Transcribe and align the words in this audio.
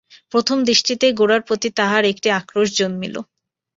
প্রথম 0.31 0.57
দৃষ্টিতেই 0.63 1.13
গোরার 1.13 1.41
প্রতি 1.41 1.69
তাহার 1.79 2.03
একটা 2.11 2.29
আক্রোশ 2.39 2.69
জন্মিল। 2.79 3.15